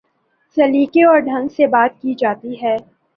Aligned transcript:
سلیقے 0.57 1.03
اور 1.03 1.19
ڈھنگ 1.19 1.47
سے 1.47 1.67
بات 1.67 2.01
کی 2.01 2.13
جاتی 2.13 2.55
ہے۔ 2.63 2.75